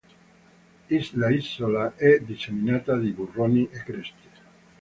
[0.89, 4.29] L'isola è disseminata di burroni e creste.